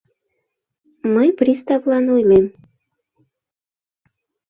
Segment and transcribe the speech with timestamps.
[1.13, 2.45] Мый приставлан ойлем...